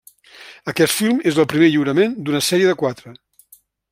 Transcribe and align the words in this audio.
Aquest 0.71 0.95
film 1.01 1.19
és 1.33 1.37
el 1.43 1.47
primer 1.51 1.69
lliurament 1.69 2.17
d'una 2.29 2.43
sèrie 2.49 2.71
de 2.73 2.77
quatre. 2.83 3.17